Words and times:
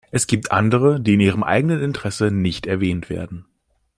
Es 0.09 0.25
gibt 0.25 0.51
andere, 0.51 0.99
die 0.99 1.13
in 1.13 1.19
ihrem 1.19 1.43
eigenen 1.43 1.79
Interesse 1.79 2.31
nicht 2.31 2.65
erwähnt 2.65 3.11
werden. 3.11 3.45